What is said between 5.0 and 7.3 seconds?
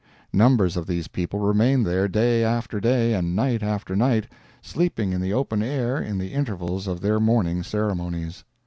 in the open air in the intervals of their